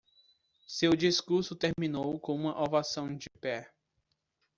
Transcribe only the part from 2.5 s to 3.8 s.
ovação de pé.